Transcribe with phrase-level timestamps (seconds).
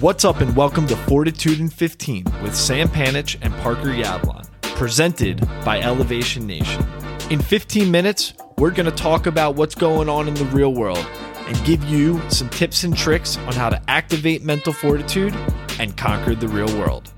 [0.00, 5.46] What's up, and welcome to Fortitude in 15 with Sam Panich and Parker Yablon, presented
[5.62, 6.82] by Elevation Nation.
[7.28, 11.06] In 15 minutes, we're going to talk about what's going on in the real world
[11.46, 15.34] and give you some tips and tricks on how to activate mental fortitude
[15.78, 17.12] and conquer the real world.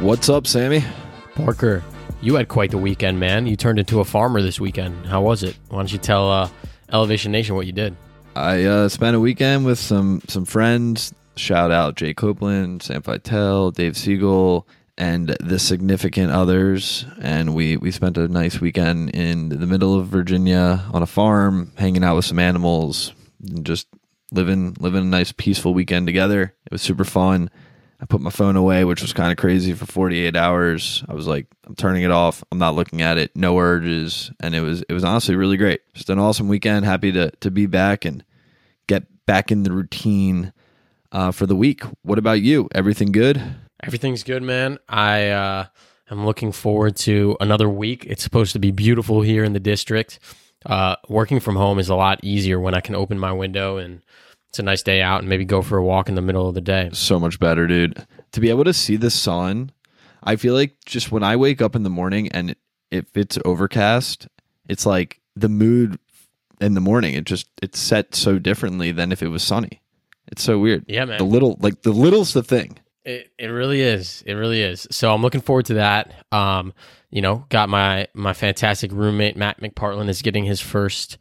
[0.00, 0.84] What's up, Sammy?
[1.36, 1.84] Parker,
[2.20, 3.46] you had quite the weekend, man.
[3.46, 5.06] You turned into a farmer this weekend.
[5.06, 5.54] How was it?
[5.68, 6.48] Why don't you tell uh,
[6.94, 7.96] Elevation Nation what you did?
[8.36, 11.12] I uh, spent a weekend with some some friends.
[11.36, 17.04] Shout out Jay Copeland, Sam Fitel, Dave Siegel, and the significant others.
[17.20, 21.72] And we we spent a nice weekend in the middle of Virginia on a farm,
[21.76, 23.88] hanging out with some animals, and just
[24.30, 26.54] living living a nice peaceful weekend together.
[26.64, 27.50] It was super fun.
[28.00, 31.04] I put my phone away, which was kind of crazy for 48 hours.
[31.08, 32.42] I was like, I'm turning it off.
[32.50, 33.34] I'm not looking at it.
[33.34, 35.80] No urges, and it was it was honestly really great.
[35.94, 36.84] Just an awesome weekend.
[36.84, 38.24] Happy to to be back and
[38.86, 40.52] get back in the routine
[41.12, 41.82] uh, for the week.
[42.02, 42.68] What about you?
[42.74, 43.42] Everything good?
[43.82, 44.78] Everything's good, man.
[44.88, 45.66] I uh,
[46.10, 48.04] am looking forward to another week.
[48.06, 50.18] It's supposed to be beautiful here in the district.
[50.66, 54.02] Uh, working from home is a lot easier when I can open my window and
[54.54, 56.54] it's a nice day out and maybe go for a walk in the middle of
[56.54, 56.88] the day.
[56.92, 58.06] So much better, dude.
[58.30, 59.72] To be able to see the sun,
[60.22, 62.54] I feel like just when I wake up in the morning and
[62.92, 64.28] if it's overcast,
[64.68, 65.98] it's like the mood
[66.60, 67.14] in the morning.
[67.14, 69.82] It just it's set so differently than if it was sunny.
[70.28, 70.84] It's so weird.
[70.86, 71.18] Yeah, man.
[71.18, 72.78] The little like the little's the thing.
[73.04, 74.22] It it really is.
[74.24, 74.86] It really is.
[74.92, 76.14] So I'm looking forward to that.
[76.30, 76.74] Um,
[77.10, 81.18] you know, got my my fantastic roommate Matt McPartland is getting his first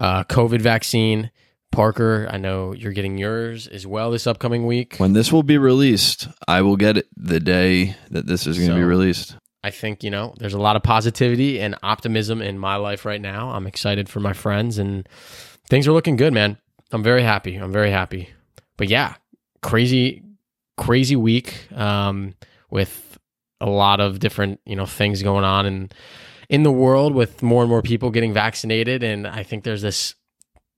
[0.00, 1.32] uh, COVID vaccine.
[1.72, 4.96] Parker, I know you're getting yours as well this upcoming week.
[4.98, 8.70] When this will be released, I will get it the day that this is going
[8.70, 9.36] to So- be released.
[9.62, 13.20] I think, you know, there's a lot of positivity and optimism in my life right
[13.20, 13.50] now.
[13.50, 15.08] I'm excited for my friends and
[15.68, 16.58] things are looking good, man.
[16.92, 17.56] I'm very happy.
[17.56, 18.28] I'm very happy.
[18.76, 19.14] But yeah,
[19.62, 20.22] crazy,
[20.76, 22.34] crazy week um,
[22.70, 23.18] with
[23.60, 25.90] a lot of different, you know, things going on in
[26.48, 29.02] in the world with more and more people getting vaccinated.
[29.02, 30.14] And I think there's this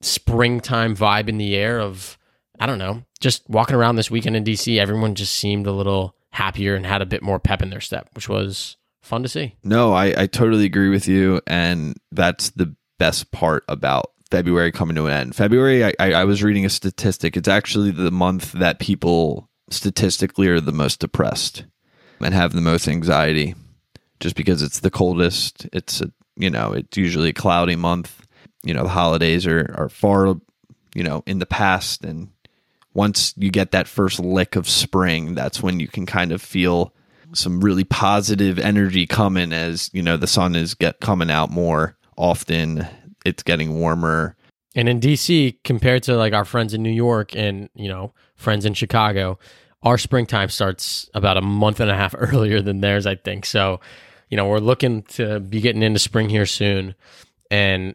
[0.00, 2.18] springtime vibe in the air of,
[2.58, 6.14] I don't know, just walking around this weekend in DC, everyone just seemed a little
[6.30, 9.56] happier and had a bit more pep in their step, which was fun to see.
[9.64, 11.40] No, I, I totally agree with you.
[11.46, 15.34] And that's the best part about February coming to an end.
[15.34, 17.36] February, I, I, I was reading a statistic.
[17.36, 21.64] It's actually the month that people statistically are the most depressed
[22.20, 23.54] and have the most anxiety
[24.20, 25.66] just because it's the coldest.
[25.72, 28.26] It's, a, you know, it's usually a cloudy month.
[28.64, 30.34] You know, the holidays are, are far,
[30.94, 32.04] you know, in the past.
[32.04, 32.30] And
[32.94, 36.92] once you get that first lick of spring, that's when you can kind of feel
[37.34, 41.94] some really positive energy coming as you know the sun is get coming out more
[42.16, 42.88] often
[43.26, 44.34] it's getting warmer
[44.74, 48.64] And in DC, compared to like our friends in New York and, you know, friends
[48.64, 49.38] in Chicago,
[49.82, 53.46] our springtime starts about a month and a half earlier than theirs, I think.
[53.46, 53.80] So,
[54.28, 56.94] you know, we're looking to be getting into spring here soon.
[57.50, 57.94] And,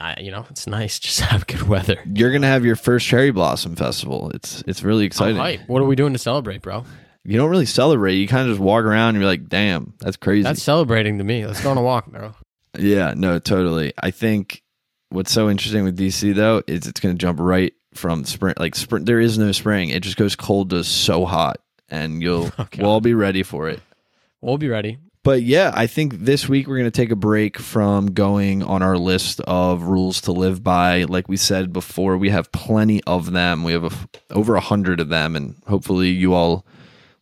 [0.00, 1.96] I, you know, it's nice just to have good weather.
[2.14, 5.60] you're gonna have your first cherry blossom festival it's it's really exciting.
[5.66, 6.84] What are we doing to celebrate, bro?
[7.22, 10.16] you don't really celebrate you kind of just walk around and you're like damn that's
[10.16, 11.44] crazy That's celebrating to me.
[11.46, 12.34] Let's go on a walk, bro.
[12.78, 14.62] yeah no totally i think
[15.10, 19.04] what's so interesting with dc though is it's gonna jump right from spring like spring
[19.04, 21.58] there is no spring it just goes cold to so hot
[21.90, 22.80] and you'll oh, Okay.
[22.80, 23.80] we'll all be ready for it
[24.40, 24.96] We'll be ready.
[25.22, 28.82] But yeah, I think this week we're going to take a break from going on
[28.82, 31.04] our list of rules to live by.
[31.04, 33.62] Like we said before, we have plenty of them.
[33.62, 36.64] We have a, over a hundred of them, and hopefully you all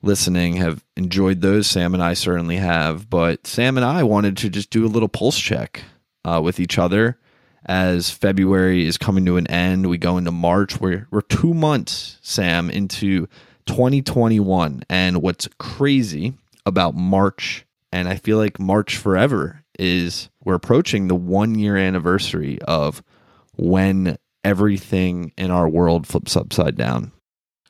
[0.00, 1.66] listening have enjoyed those.
[1.66, 3.10] Sam and I certainly have.
[3.10, 5.82] But Sam and I wanted to just do a little pulse check
[6.24, 7.18] uh, with each other
[7.66, 9.88] as February is coming to an end.
[9.88, 10.80] We go into March.
[10.80, 13.26] We're we're two months, Sam, into
[13.66, 16.34] 2021, and what's crazy
[16.64, 22.60] about March, and I feel like March forever is we're approaching the one year anniversary
[22.62, 23.02] of
[23.56, 27.12] when everything in our world flips upside down.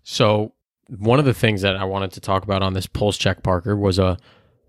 [0.02, 0.54] So
[0.88, 3.76] one of the things that I wanted to talk about on this pulse check, Parker,
[3.76, 4.16] was a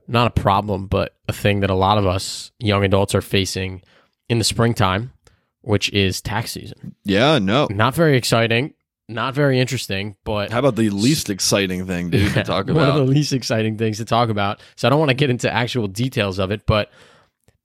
[0.07, 3.81] not a problem, but a thing that a lot of us young adults are facing
[4.27, 5.13] in the springtime,
[5.61, 6.95] which is tax season.
[7.05, 7.67] Yeah, no.
[7.69, 8.73] Not very exciting,
[9.09, 12.75] not very interesting, but How about the least exciting thing, dude, to talk about?
[12.75, 14.61] one of the least exciting things to talk about.
[14.75, 16.91] So I don't want to get into actual details of it, but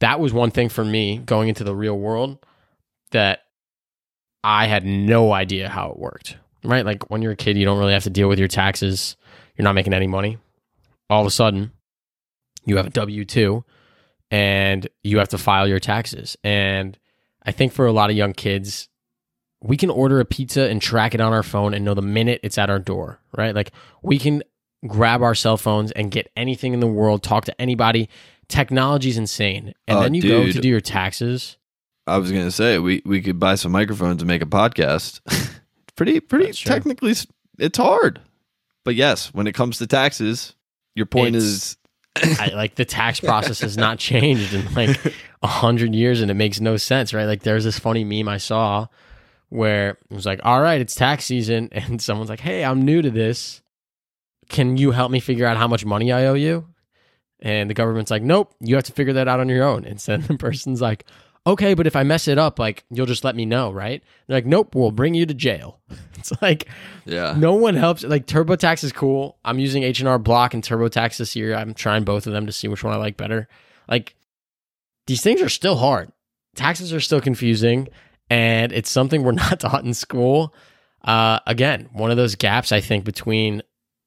[0.01, 2.45] that was one thing for me going into the real world
[3.11, 3.41] that
[4.43, 6.37] I had no idea how it worked.
[6.65, 6.85] Right?
[6.85, 9.17] Like when you're a kid, you don't really have to deal with your taxes.
[9.57, 10.39] You're not making any money.
[11.11, 11.73] All of a sudden,
[12.65, 13.63] you have a W 2
[14.31, 16.39] and you have to file your taxes.
[16.43, 16.99] And
[17.43, 18.89] I think for a lot of young kids,
[19.67, 22.39] we can order a pizza and track it on our phone and know the minute
[22.43, 23.55] it's at our door, right?
[23.55, 23.73] Like
[24.03, 24.43] we can
[24.87, 28.09] grab our cell phones and get anything in the world, talk to anybody.
[28.49, 29.73] Technology's insane.
[29.89, 31.57] And Oh, then you go to do your taxes.
[32.07, 35.21] I was gonna say we we could buy some microphones and make a podcast.
[35.97, 37.27] pretty pretty That's technically, s-
[37.59, 38.21] it's hard,
[38.85, 40.55] but yes, when it comes to taxes,
[40.95, 41.77] your point It's-
[42.23, 45.01] is I, like the tax process has not changed in like
[45.43, 47.25] a hundred years, and it makes no sense, right?
[47.25, 48.87] Like there's this funny meme I saw
[49.55, 53.01] where it was like, "All right, it's tax season," and someone's like, "Hey, I'm new
[53.01, 53.63] to this.
[54.49, 56.67] Can you help me figure out how much money I owe you?"
[57.41, 60.01] And the government's like, "Nope, you have to figure that out on your own." And
[60.01, 61.05] so the person's like,
[61.47, 64.37] "Okay, but if I mess it up, like you'll just let me know, right?" They're
[64.37, 65.81] like, "Nope, we'll bring you to jail."
[66.25, 66.67] It's like
[67.05, 67.35] yeah.
[67.37, 68.03] no one helps.
[68.03, 69.37] Like TurboTax is cool.
[69.45, 71.55] I'm using H and R Block and TurboTax this year.
[71.55, 73.47] I'm trying both of them to see which one I like better.
[73.91, 74.17] Like
[75.07, 76.11] these things are still hard.
[76.55, 77.89] Taxes are still confusing,
[78.35, 80.53] and it's something we're not taught in school.
[81.03, 83.63] Uh, again, one of those gaps I think between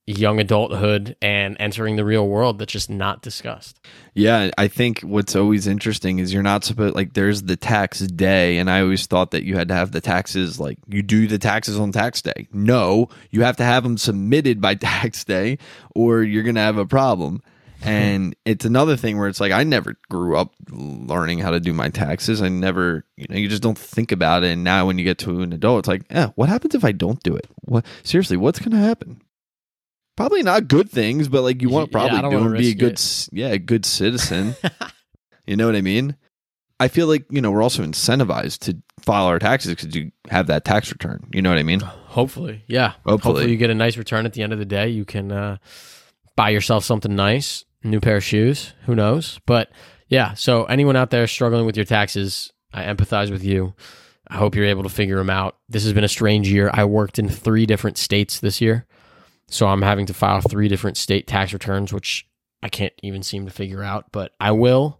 [0.06, 3.80] young adulthood and entering the real world that's just not discussed.
[4.14, 8.58] Yeah, I think what's always interesting is you're not supposed like there's the tax day,
[8.58, 11.38] and I always thought that you had to have the taxes like you do the
[11.38, 12.48] taxes on tax day.
[12.52, 15.58] No, you have to have them submitted by tax day,
[15.94, 17.42] or you're gonna have a problem.
[17.84, 21.74] And it's another thing where it's like I never grew up learning how to do
[21.74, 22.42] my taxes.
[22.42, 24.52] I never, you know, you just don't think about it.
[24.52, 26.92] And now when you get to an adult, it's like, eh, what happens if I
[26.92, 27.48] don't do it?
[27.62, 28.38] What seriously?
[28.38, 29.22] What's gonna happen?
[30.16, 32.76] Probably not good things, but like you want to probably don't do and be a
[32.76, 33.30] good, it.
[33.32, 34.56] yeah, a good citizen.
[35.48, 36.16] You know what I mean?
[36.80, 40.46] I feel like, you know, we're also incentivized to file our taxes because you have
[40.48, 41.28] that tax return.
[41.34, 41.80] You know what I mean?
[41.80, 42.94] Hopefully, yeah.
[43.06, 43.50] Hopefully.
[43.50, 44.90] you get a nice return at the end of the day.
[44.90, 45.58] You can uh,
[46.38, 48.74] buy yourself something nice, new pair of shoes.
[48.86, 49.42] Who knows?
[49.46, 49.70] But
[50.08, 50.36] yeah.
[50.36, 53.74] So anyone out there struggling with your taxes, I empathize with you.
[54.30, 55.58] I hope you're able to figure them out.
[55.68, 56.70] This has been a strange year.
[56.74, 58.86] I worked in three different states this year,
[59.48, 62.28] so I'm having to file three different state tax returns, which
[62.62, 64.12] I can't even seem to figure out.
[64.12, 65.00] But I will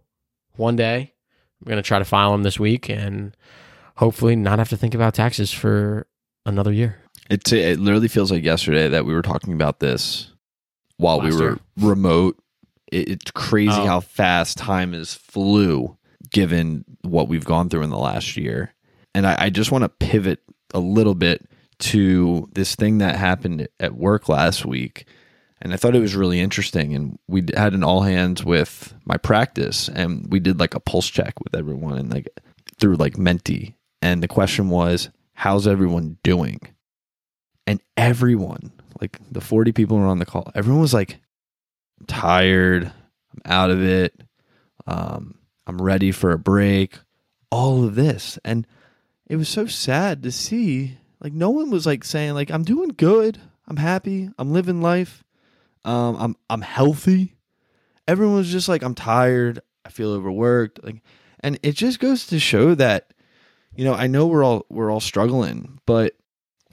[0.56, 1.14] one day.
[1.60, 3.36] I'm going to try to file them this week and
[3.96, 6.06] hopefully not have to think about taxes for
[6.46, 7.00] another year.
[7.28, 10.32] It, it literally feels like yesterday that we were talking about this
[10.98, 11.58] while Last we were year.
[11.78, 12.38] remote.
[12.92, 13.86] It, it's crazy Oh.
[13.86, 15.96] how fast time has flew
[16.30, 18.74] given what we've gone through in the last year.
[19.14, 20.40] And I, I just want to pivot
[20.74, 21.48] a little bit
[21.78, 25.06] to this thing that happened at work last week.
[25.62, 26.94] And I thought it was really interesting.
[26.94, 31.08] And we had an all hands with my practice, and we did like a pulse
[31.08, 32.28] check with everyone, and like
[32.78, 33.74] through like Menti.
[34.00, 36.60] And the question was, "How's everyone doing?"
[37.68, 41.20] And everyone, like the forty people who were on the call, everyone was like,
[42.00, 42.84] "I'm tired.
[42.86, 44.22] I'm out of it.
[44.86, 45.34] Um,
[45.66, 46.98] I'm ready for a break."
[47.50, 48.66] All of this, and
[49.26, 50.96] it was so sad to see.
[51.20, 53.38] Like no one was like saying like, "I'm doing good.
[53.66, 54.30] I'm happy.
[54.38, 55.22] I'm living life."
[55.84, 57.36] Um, I'm I'm healthy.
[58.06, 59.60] Everyone was just like, I'm tired.
[59.84, 60.82] I feel overworked.
[60.82, 61.02] Like,
[61.40, 63.12] and it just goes to show that,
[63.76, 66.14] you know, I know we're all we're all struggling, but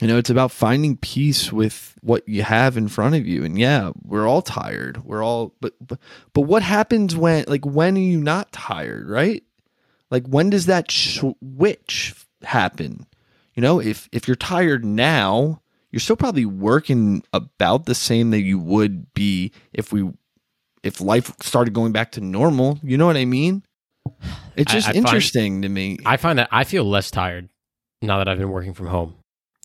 [0.00, 3.44] you know, it's about finding peace with what you have in front of you.
[3.44, 5.02] And yeah, we're all tired.
[5.04, 5.98] We're all, but but
[6.34, 9.42] but what happens when like when are you not tired, right?
[10.10, 13.06] Like when does that switch happen?
[13.54, 18.42] You know, if if you're tired now, you're still probably working about the same that
[18.42, 20.10] you would be if we
[20.82, 22.78] if life started going back to normal.
[22.82, 23.62] You know what I mean?
[24.56, 25.98] It's just I find- interesting to me.
[26.04, 27.48] I find that I feel less tired
[28.02, 29.14] now that I've been working from home.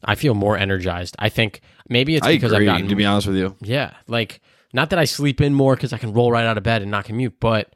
[0.03, 1.15] I feel more energized.
[1.19, 2.67] I think maybe it's I because agree.
[2.67, 4.41] I've gotten to be honest with you, Yeah, like
[4.73, 6.91] not that I sleep in more because I can roll right out of bed and
[6.91, 7.73] not commute, but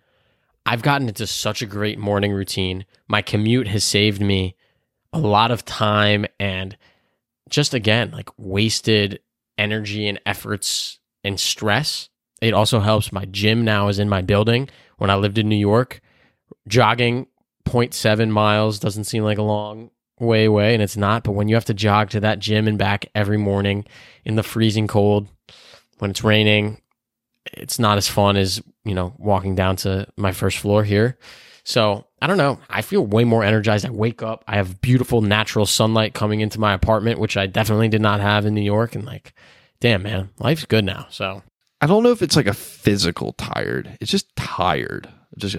[0.66, 2.86] I've gotten into such a great morning routine.
[3.08, 4.56] My commute has saved me
[5.14, 6.78] a lot of time and
[7.50, 9.20] just again, like wasted
[9.58, 12.10] energy and efforts and stress.
[12.42, 13.12] It also helps.
[13.12, 14.70] My gym now is in my building.
[14.98, 16.02] When I lived in New York,
[16.68, 17.28] jogging
[17.66, 21.24] 0.7 miles doesn't seem like a long way away, and it's not.
[21.24, 23.86] But when you have to jog to that gym and back every morning
[24.24, 25.28] in the freezing cold,
[26.00, 26.82] when it's raining,
[27.54, 31.18] it's not as fun as, you know, walking down to my first floor here.
[31.64, 32.60] So I don't know.
[32.70, 33.86] I feel way more energized.
[33.86, 34.44] I wake up.
[34.48, 38.46] I have beautiful natural sunlight coming into my apartment, which I definitely did not have
[38.46, 38.96] in New York.
[38.96, 39.34] And like,
[39.80, 41.08] damn, man, life's good now.
[41.10, 41.44] So
[41.82, 43.98] I don't know if it's like a physical tired.
[44.00, 45.56] It's just tired, just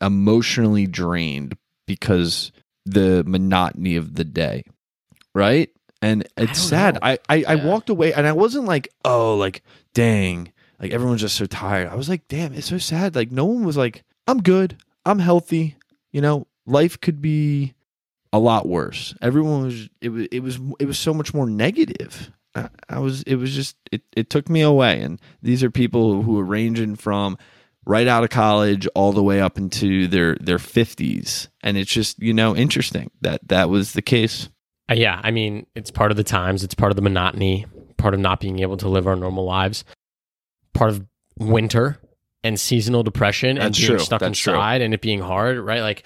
[0.00, 2.52] emotionally drained because
[2.90, 4.64] the monotony of the day,
[5.34, 5.70] right?
[6.00, 6.94] And it's don't sad.
[6.94, 7.00] know.
[7.02, 9.62] I I, I walked away and I wasn't like, oh, like
[9.94, 11.88] dang, like everyone's just so tired.
[11.88, 13.14] I was like, damn, it's so sad.
[13.16, 15.76] Like no one was like, I'm good, I'm healthy.
[16.12, 17.74] You know, life could be
[18.32, 19.14] a lot worse.
[19.20, 22.30] Everyone was it was it was it was so much more negative.
[22.54, 25.00] I, I was it was just it it took me away.
[25.00, 27.38] And these are people who are ranging from
[27.88, 32.18] right out of college all the way up into their their 50s and it's just
[32.22, 34.48] you know interesting that that was the case
[34.90, 37.66] Uh, yeah, I mean, it's part of the times, it's part of the monotony,
[37.96, 39.84] part of not being able to live our normal lives,
[40.72, 41.04] part of
[41.38, 41.98] winter
[42.44, 43.98] and seasonal depression and That's being true.
[43.98, 44.54] stuck That's true.
[44.54, 45.80] inside and it being hard, right?
[45.82, 46.04] Like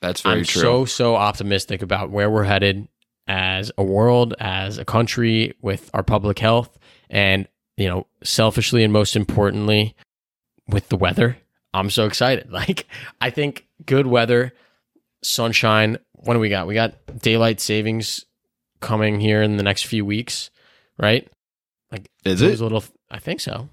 [0.00, 2.86] that's very I'm true so so optimistic about where we're headed
[3.26, 6.76] as a world, as a country with our public health
[7.08, 7.46] and,
[7.76, 9.94] you know, selfishly and most importantly
[10.70, 11.36] with the weather.
[11.74, 12.50] I'm so excited.
[12.52, 12.86] Like
[13.20, 14.52] I think good weather,
[15.22, 16.66] sunshine, what do we got?
[16.66, 18.24] We got daylight savings
[18.80, 20.50] coming here in the next few weeks,
[20.98, 21.28] right?
[21.92, 23.68] Like is it little I think so.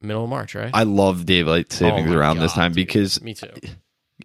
[0.00, 0.70] Middle of March, right?
[0.72, 2.86] i love daylight oh savings Oh around this time dude.
[2.86, 3.50] because me too.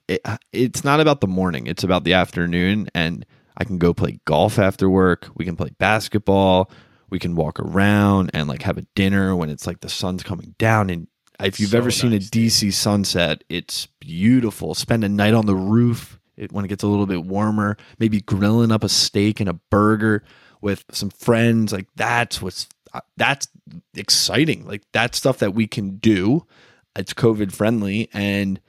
[0.08, 3.26] it, it's not about the morning it's about the afternoon and
[3.58, 6.72] i can go play golf after work we can play basketball
[7.10, 10.56] we can walk around and like have a dinner when it's like the sun's coming
[10.58, 11.08] down and
[11.48, 14.74] if you've So ever seen nice, a dc sunset it's beautiful.
[14.76, 18.22] Spend a night on the roof it, when it gets a little bit warmer maybe
[18.22, 20.24] grilling up a steak and a burger
[20.62, 23.48] with some friends like that's what's uh, that's
[23.96, 24.66] exciting.
[24.66, 26.46] Like that's stuff that we can do.
[26.96, 28.60] It's covid friendly and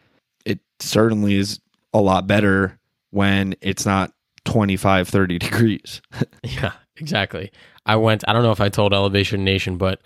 [0.44, 1.60] it certainly is
[1.92, 2.78] a lot better
[3.10, 4.12] when it's not
[4.44, 6.02] 25 30 degrees.
[6.42, 7.50] Yeah, exactly.
[7.84, 10.00] I went, I don't know if I told Elevation Nation, but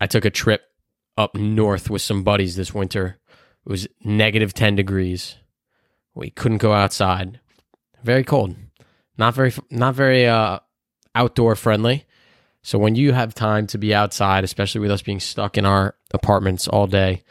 [0.00, 0.62] I took a trip
[1.16, 3.18] up north with some buddies this winter.
[3.66, 5.36] It was negative 10 degrees.
[6.14, 7.40] We couldn't go outside.
[8.02, 8.56] Very cold.
[9.16, 10.58] Not very not very uh
[11.14, 12.06] outdoor friendly.
[12.62, 15.96] So when you have time to be outside, especially with us being stuck in our
[16.12, 17.22] apartments all day,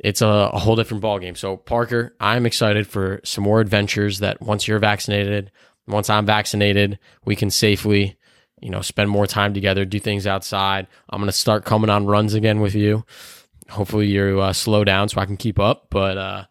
[0.00, 1.36] it's a, a whole different ballgame.
[1.36, 5.50] So Parker, I'm excited for some more adventures that once you're vaccinated,
[5.86, 8.16] once I'm vaccinated, we can safely,
[8.62, 10.86] you know, spend more time together, do things outside.
[11.10, 13.04] I'm going to start coming on runs again with you.
[13.70, 16.44] Hopefully you uh, slow down so I can keep up, but uh,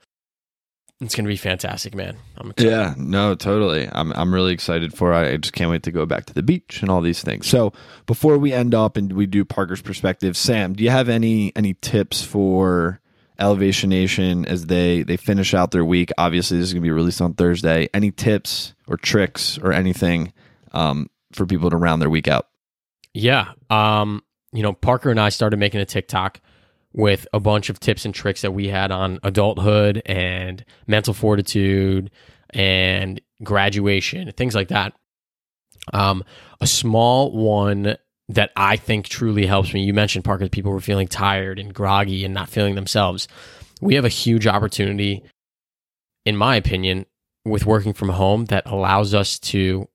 [1.00, 2.18] it's going to be fantastic, man.
[2.38, 2.70] I'm excited.
[2.70, 5.34] yeah no totally i'm i'm really excited for it.
[5.34, 7.72] i just can't wait to go back to the beach and all these things so
[8.08, 11.75] before we end up and we do parker's perspective sam do you have any any
[11.82, 13.00] tips for
[13.38, 16.91] elevation nation as they they finish out their week obviously this is going to be
[16.91, 20.34] released on thursday any tips or tricks or anything
[20.72, 22.48] um, for people to round their week out
[23.14, 23.54] Yeah.
[23.70, 24.24] Um,
[24.54, 26.42] you know, Parker and I started making a TikTok
[26.94, 32.12] with a bunch of tips and tricks that we had on adulthood and mental fortitude
[32.50, 34.94] and graduation, things like that.
[35.94, 36.24] Um,
[36.60, 37.96] a small one
[38.30, 39.84] that I think truly helps me.
[39.84, 43.28] You mentioned Parker, people were feeling tired and groggy and not feeling themselves.
[43.82, 45.24] We have a huge opportunity,
[46.26, 47.06] in my opinion,
[47.46, 49.88] with working from home that allows us to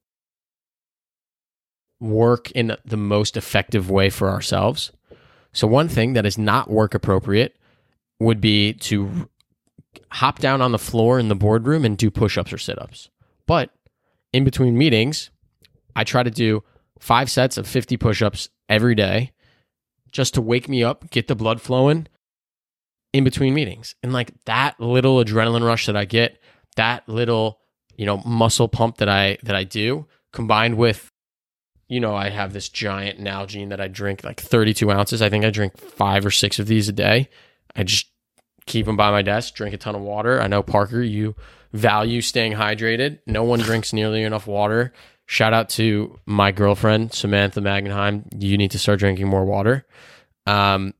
[2.01, 4.93] work in the most effective way for ourselves.
[5.53, 7.57] So, one thing that is not work appropriate
[8.21, 9.29] would be to
[10.13, 13.11] hop down on the floor in the boardroom and do push ups or sit ups.
[13.47, 13.71] But
[14.33, 15.31] in between meetings,
[15.95, 16.63] I try to do
[16.99, 19.33] five sets of 50 push ups every day
[20.13, 22.07] just to wake me up, get the blood flowing
[23.13, 23.95] in between meetings.
[24.03, 26.39] And like that little adrenaline rush that I get,
[26.77, 27.61] that little,
[27.97, 31.11] you know, muscle pump that I that I do combined with
[31.89, 35.23] you know, I have this giant Nalgene that I drink like 32 ounces.
[35.23, 37.29] I think I drink five or six of these a day.
[37.75, 38.09] I just
[38.67, 40.41] keep them by my desk, drink a ton of water.
[40.41, 41.37] I know, Parker, you
[41.73, 43.21] value staying hydrated.
[43.27, 44.93] No one drinks nearly enough water.
[45.27, 48.25] Shout out to my girlfriend, Samantha Magenheim.
[48.37, 49.87] You need to start drinking more water.
[50.47, 50.95] Um,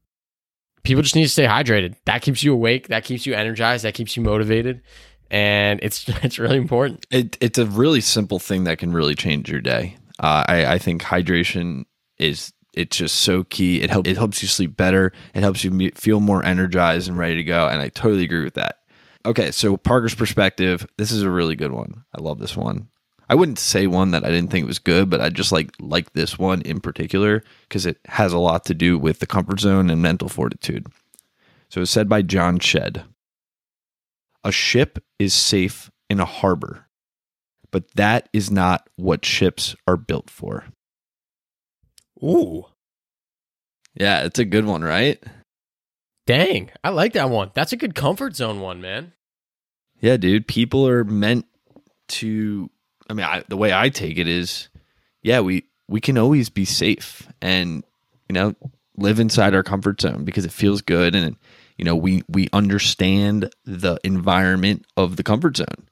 [0.83, 1.97] people just need to stay hydrated.
[2.05, 2.89] That keeps you awake.
[2.89, 3.85] That keeps you energized.
[3.85, 4.83] That keeps you motivated.
[5.31, 7.07] And it's it's really important.
[7.11, 9.97] It, it's a really simple thing that can really change your day.
[10.19, 11.85] Uh, I, I think hydration
[12.19, 13.81] is it's just so key.
[13.81, 15.13] It helps it helps you sleep better.
[15.35, 17.69] It helps you feel more energized and ready to go.
[17.69, 18.81] And I totally agree with that.
[19.25, 20.87] Okay, so Parker's perspective.
[20.99, 22.05] This is a really good one.
[22.17, 22.89] I love this one.
[23.29, 26.13] I wouldn't say one that I didn't think was good, but I just like like
[26.13, 29.91] this one in particular because it has a lot to do with the comfort zone
[29.91, 30.87] and mental fortitude.
[31.69, 33.05] So it's said by John Shedd.
[34.45, 36.86] A ship is safe in a harbor,
[37.77, 40.65] but that is not what ships are built for.
[42.25, 42.65] Ooh.
[43.95, 45.23] Yeah, it's a good one, right?
[46.27, 47.51] Dang, I like that one.
[47.53, 49.13] That's a good comfort zone one, man.
[50.01, 50.49] Yeah, dude.
[50.49, 51.45] People are meant
[52.09, 52.71] to.
[53.11, 54.71] I mean, I, the way I take it is,
[55.23, 57.85] yeah, we we can always be safe and
[58.31, 58.55] you know
[58.97, 61.37] live inside our comfort zone because it feels good and
[61.77, 65.87] you know we we understand the environment of the comfort zone.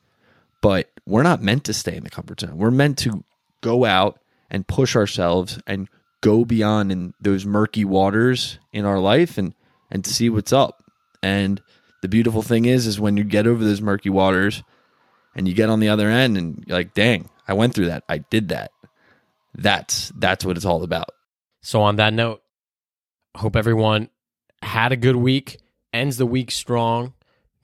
[0.65, 2.57] But we're not meant to stay in the comfort zone.
[2.57, 3.23] We're meant to
[3.61, 4.19] go out
[4.49, 5.91] and push ourselves and
[6.23, 9.55] go beyond in those murky waters in our life and
[9.91, 10.83] and see what's up.
[11.23, 11.61] And
[12.01, 14.63] the beautiful thing is is when you get over those murky waters
[15.37, 18.05] and you get on the other end and you're like, dang, I went through that.
[18.09, 18.71] I did that.
[19.55, 21.11] That's that's what it's all about.
[21.61, 22.41] So on that note,
[23.37, 24.09] hope everyone
[24.63, 25.59] had a good week,
[25.93, 27.13] ends the week strong.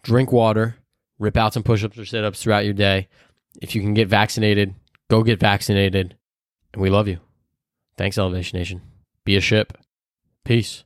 [0.03, 0.77] Drink water,
[1.21, 3.07] rip out some push-ups or sit-ups throughout your day.
[3.63, 4.75] If you can get vaccinated,
[5.09, 6.17] go get vaccinated.
[6.73, 7.21] And we love you.
[7.97, 8.83] Thanks, Elevation Nation.
[9.25, 9.79] Be a ship.
[10.45, 10.85] Peace.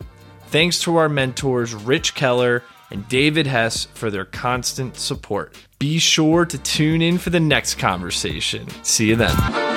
[0.47, 5.57] Thanks to our mentors, Rich Keller and David Hess, for their constant support.
[5.79, 8.69] Be sure to tune in for the next conversation.
[8.83, 9.72] See you then.